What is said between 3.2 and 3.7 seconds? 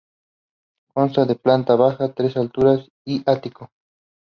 ático.